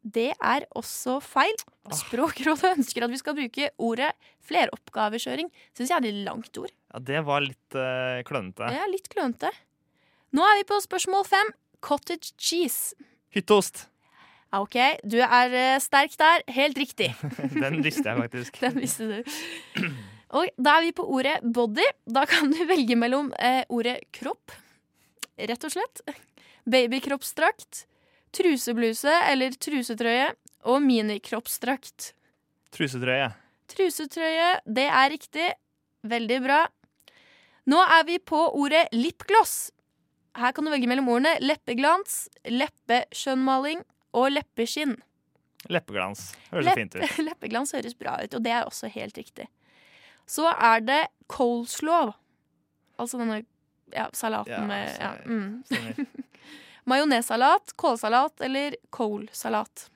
[0.02, 1.54] Det er også feil.
[1.94, 4.10] Språkrådet ønsker at vi skal bruke ordet
[4.48, 5.50] fleroppgavekjøring.
[5.76, 6.72] Syns jeg er litt langt ord.
[6.90, 8.66] Ja, det var litt uh, klønete.
[8.66, 9.52] Er litt klønete.
[10.34, 11.54] Nå er vi på spørsmål fem.
[11.82, 12.96] Cottage cheese.
[13.34, 13.86] Hytteost.
[14.52, 14.76] Ja, OK,
[15.08, 16.42] du er eh, sterk der.
[16.52, 17.08] Helt riktig.
[17.62, 18.58] Den visste jeg faktisk.
[18.64, 19.86] Den visste du.
[20.36, 21.86] Og da er vi på ordet body.
[22.08, 24.52] Da kan du velge mellom eh, ordet kropp,
[25.40, 26.04] rett og slett,
[26.68, 27.86] babykroppsdrakt,
[28.36, 30.30] trusebluse eller trusetrøye
[30.70, 32.12] og minikroppsdrakt.
[32.72, 33.30] Trusetrøye.
[33.72, 35.48] Trusetrøye, det er riktig.
[36.08, 36.60] Veldig bra.
[37.70, 39.70] Nå er vi på ordet lipgloss.
[40.34, 43.82] Her kan du velge mellom ordene leppeglans, leppeskjønnmaling
[44.16, 44.96] og leppeskinn.
[45.70, 46.32] Leppeglans.
[46.50, 47.18] Høres Lepp- fint ut.
[47.28, 49.46] Leppeglans høres bra ut, og det er også helt riktig.
[50.26, 52.14] Så er det coleslaw.
[52.98, 53.42] Altså denne
[53.92, 56.24] ja, salaten Ja, med ja, så- mm.
[56.90, 59.88] Majonessalat, kålsalat eller kålsalat?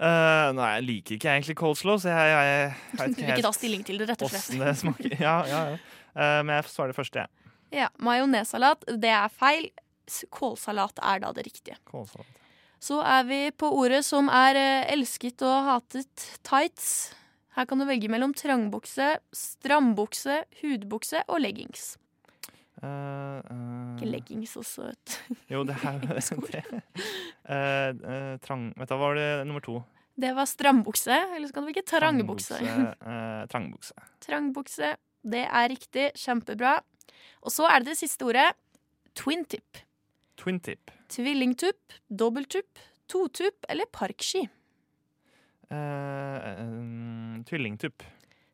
[0.00, 3.46] Uh, nei, jeg liker ikke egentlig coleslaw, så jeg, jeg, jeg vet Du ikke helt
[3.48, 4.56] ta stilling til det, rett og slett.
[4.62, 5.14] det smaker.
[5.20, 5.78] Ja, ja, ja.
[6.16, 7.52] Uh, men jeg svarer det første, jeg.
[7.82, 9.70] Ja, Majonessalat, det er feil.
[10.34, 11.76] Kålsalat er da det riktige.
[11.86, 12.38] Kålsalat.
[12.80, 17.12] Så er vi på ordet som er eh, elsket og hatet tights.
[17.52, 21.98] Her kan du velge mellom trangbukse, strambukse, hudbukse og leggings.
[22.80, 25.36] Eh, eh, Ikke leggings også, vet du.
[25.52, 26.62] Jo, det er det.
[27.44, 29.82] Uh, eh, trang Vet du, hva var det nummer to?
[30.20, 32.58] Det var strambukse, eller så kan du velge trangbukse.
[32.60, 33.94] eh, trangbukse.
[34.26, 36.10] Trangbukse, det er riktig.
[36.20, 36.78] Kjempebra.
[37.40, 38.50] Og så er det det siste ordet.
[39.16, 39.80] Twintip.
[39.80, 39.80] Twintip.
[40.40, 40.90] Twin tip.
[41.10, 42.78] Tvillingtupp, dobbelttupp,
[43.10, 44.44] totupp eller parkski.
[45.70, 48.04] Uh, eh, tvillingtupp.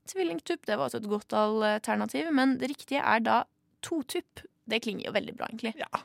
[0.09, 3.37] Tvillingtupp det var også et godt alternativ, men det riktige er da
[3.85, 4.45] totupp.
[4.67, 5.77] Det klinger jo veldig bra, egentlig.
[5.79, 6.05] Ja.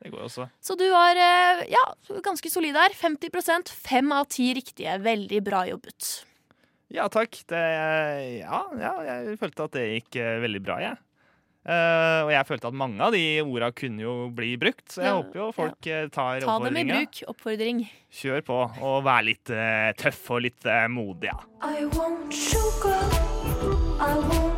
[0.00, 0.46] Det går også.
[0.64, 1.82] Så du var eh, ja,
[2.24, 2.94] ganske solid her.
[2.96, 4.96] 50% Fem av ti riktige.
[5.04, 6.08] Veldig bra jobbet.
[6.90, 7.36] Ja takk.
[7.46, 7.60] Det,
[8.40, 11.00] ja, ja, jeg følte at det gikk eh, veldig bra, jeg.
[11.60, 15.10] Uh, og jeg følte at mange av de orda kunne jo bli brukt, så jeg
[15.10, 15.98] Ja, håper jo folk ja.
[16.08, 17.20] tar Ta dem i bruk.
[17.34, 17.82] Oppfordring.
[18.08, 21.36] Kjør på, og vær litt uh, tøff og litt uh, modig, ja.
[21.60, 23.04] I want sugar.
[24.00, 24.49] I want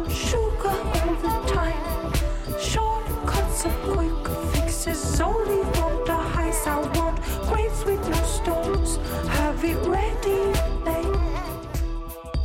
[5.23, 6.67] Only want the highs.
[6.67, 7.17] I want
[7.49, 8.99] grapes with no stones.
[9.29, 10.13] Have it ready.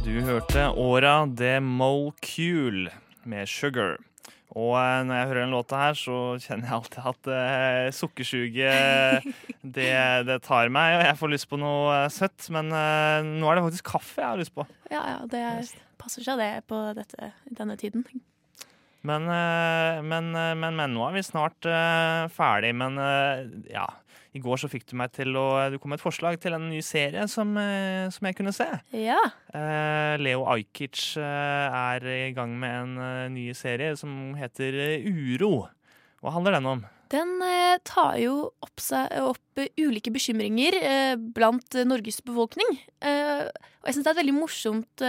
[0.08, 2.92] Du hørte Åra The Molcule
[3.24, 3.98] med Sugar.
[4.56, 9.28] Og eh, når jeg hører den låta her, så kjenner jeg alltid at uh, sukkersuget
[9.78, 9.92] det,
[10.30, 12.48] det tar meg, og jeg får lyst på noe eh, søtt.
[12.56, 14.66] Men eh, nå er det faktisk kaffe jeg har lyst på.
[14.90, 18.08] Ja, ja, det er, passer seg det på dette, denne tiden.
[19.08, 22.74] Men, eh, men, eh, men, men nå er vi snart uh, ferdig.
[22.78, 23.86] Men uh, ja,
[24.36, 26.67] i går så fikk du meg til å Du kom med et forslag til en
[26.72, 28.67] ny serie som, uh, som jeg kunne se.
[28.98, 29.20] Ja.
[30.20, 34.76] Leo Ajkic er i gang med en ny serie som heter
[35.08, 35.67] Uro.
[36.22, 36.86] Hva handler den om?
[37.08, 37.38] Den
[37.88, 40.76] tar jo opp, seg, opp ulike bekymringer
[41.34, 42.74] blant Norges befolkning.
[43.00, 45.06] Og jeg syns det er et veldig morsomt,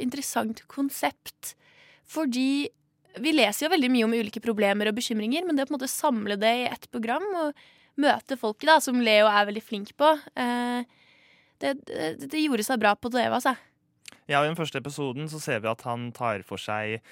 [0.00, 1.52] interessant konsept.
[2.08, 2.70] Fordi
[3.20, 5.78] vi leser jo veldig mye om ulike problemer og bekymringer, men det å på en
[5.80, 7.64] måte samle det i ett program og
[8.00, 10.86] møte folket, da, som Leo er veldig flink på, eh,
[11.62, 13.52] det, det, det gjorde seg bra på TV, altså.
[14.30, 17.02] Ja, og I den første episoden så ser vi at han tar for seg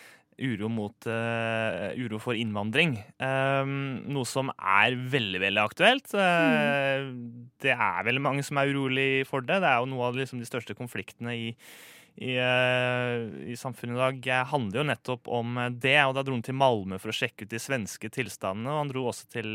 [0.41, 2.97] uro, mot, uh, uro for innvandring.
[3.21, 6.15] Um, noe som er veldig veldig aktuelt.
[6.17, 7.11] Eh,
[7.61, 9.61] Det er veldig mange som er urolig for det.
[9.61, 11.51] Det er jo noe av liksom, de største konfliktene i,
[12.17, 15.99] i, eh, i samfunnet i dag eh, handler jo nettopp om eh, det.
[16.05, 18.73] Og Da dro han til Malmö for å sjekke ut de svenske tilstandene.
[18.73, 19.55] Og han dro også til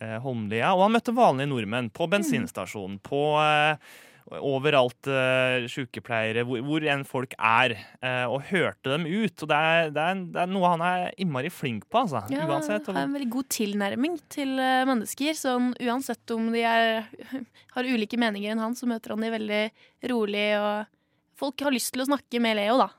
[0.00, 0.74] eh, Holmlia.
[0.76, 3.90] Og han møtte vanlige nordmenn på bensinstasjonen, på eh,
[4.38, 9.34] overalt uh, sykepleiere, hvor, hvor enn folk er, uh, og hørte dem ut.
[9.42, 12.22] Og det er, det, er, det er noe han er innmari flink på, altså.
[12.30, 12.86] Ja, uansett.
[12.86, 15.34] har en veldig god tilnærming til uh, mennesker.
[15.38, 17.10] Sånn, uansett om de er,
[17.74, 19.62] har ulike meninger enn han, så møter han de veldig
[20.12, 20.46] rolig.
[20.60, 20.99] Og
[21.40, 22.90] folk har lyst til å snakke med Leo, da.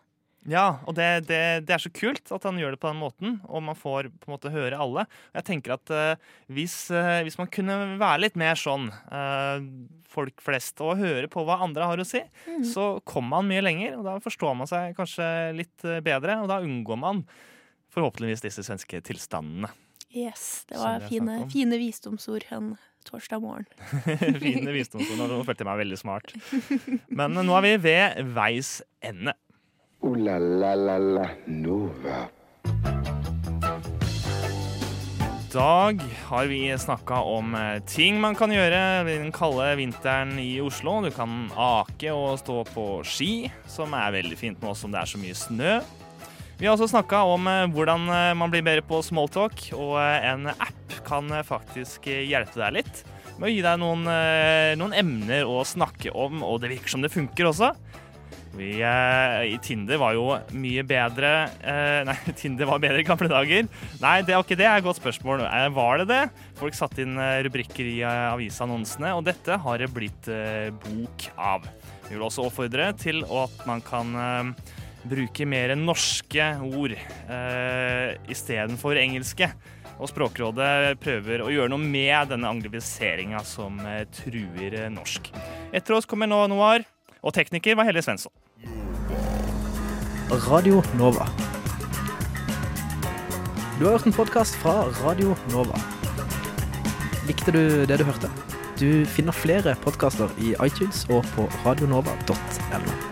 [0.50, 3.36] Ja, og det, det, det er så kult at han gjør det på den måten,
[3.46, 5.04] og man får på en måte høre alle.
[5.38, 9.62] Jeg tenker at uh, hvis, uh, hvis man kunne være litt mer sånn uh,
[10.10, 12.24] folk flest, og høre på hva andre har å si,
[12.68, 16.58] så kommer man mye lenger, og da forstår man seg kanskje litt bedre, og da
[16.66, 17.22] unngår man
[17.94, 19.70] forhåpentligvis disse svenske tilstandene.
[20.12, 22.74] Yes, Det var fine, fine visdomsord en
[23.08, 23.68] torsdag morgen.
[24.44, 25.20] Fine visdomsord.
[25.20, 26.36] Nå følte jeg meg veldig smart.
[27.10, 29.36] Men nå er vi ved veis ende.
[30.02, 32.24] Ooh la la la la Nova.
[35.52, 40.38] I dag har vi snakka om eh, ting man kan gjøre i den kalde vinteren
[40.40, 41.02] i Oslo.
[41.04, 45.12] Du kan ake og stå på ski, som er veldig fint nå som det er
[45.12, 45.74] så mye snø.
[46.56, 50.54] Vi har også snakka om eh, hvordan eh, man blir bedre på smalltalk, og en
[50.54, 50.81] app
[51.12, 53.04] kan eh, faktisk eh, hjelpe deg litt
[53.40, 57.04] med å gi deg noen, eh, noen emner å snakke om, og det virker som
[57.04, 57.72] det funker også.
[58.52, 60.26] Vi, eh, Tinder var jo
[60.60, 61.30] mye bedre
[62.10, 63.70] Nei, Tinder var bedre i gamle dager.
[64.02, 64.68] Nei, det er ikke det.
[64.68, 65.46] er et godt spørsmål.
[65.78, 66.20] Var det det?
[66.60, 67.16] Folk satte inn
[67.48, 70.28] rubrikker i avisannonsene, og dette har det blitt
[70.84, 71.66] bok av.
[72.10, 74.12] Vi vil også oppfordre til at man kan
[75.08, 79.50] bruke mer norske ord eh, istedenfor engelske.
[80.00, 85.32] Og Språkrådet prøver å gjøre noe med denne anglifiseringa som eh, truer eh, norsk.
[85.74, 86.86] Etter oss kommer nå Noir,
[87.22, 88.34] og tekniker var Helle Svensson.
[90.48, 91.28] Radio Nova.
[93.78, 95.78] Du har hørt en podkast fra Radio Nova.
[97.28, 98.32] Likte du det du hørte?
[98.80, 103.11] Du finner flere podkaster i iTunes og på radionova.no.